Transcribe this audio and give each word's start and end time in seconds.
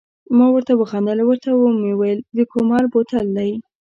ما 0.37 0.45
ورته 0.51 0.73
و 0.75 0.83
خندل، 0.91 1.19
ورته 1.23 1.49
مې 1.81 1.91
وویل 1.95 2.19
د 2.37 2.39
کومل 2.51 2.83
بوتل 2.93 3.25
دی. 3.37 3.51